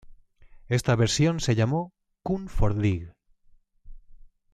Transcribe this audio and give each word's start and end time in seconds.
Esta 0.67 0.95
versión 0.95 1.39
se 1.39 1.53
llamó 1.53 1.93
"Kun 2.23 2.49
for 2.49 2.73
dig". 2.75 3.13